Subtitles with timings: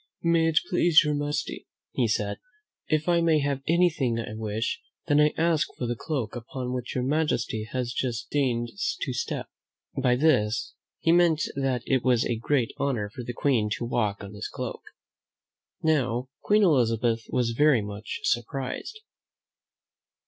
[0.23, 2.39] "May it please your majesty," he said,
[2.87, 6.95] "if I may have anything I wish, then I ask for the cloak upon which
[6.95, 9.47] your majesty has just deigned to step."
[9.95, 14.23] By this he meant that it was a great honor for the Queen to walk
[14.23, 14.81] on his cloak.
[15.83, 19.01] Now, Queen Elizabeth was very much sur prised.